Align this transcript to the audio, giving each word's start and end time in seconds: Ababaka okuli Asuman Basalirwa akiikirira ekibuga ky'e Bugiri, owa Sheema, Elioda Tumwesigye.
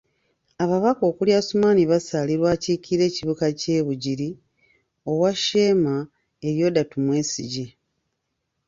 Ababaka 0.63 1.03
okuli 1.09 1.31
Asuman 1.39 1.77
Basalirwa 1.91 2.47
akiikirira 2.55 3.03
ekibuga 3.07 3.45
ky'e 3.59 3.79
Bugiri, 3.87 4.29
owa 5.11 5.31
Sheema, 5.43 5.95
Elioda 6.47 6.83
Tumwesigye. 6.91 7.65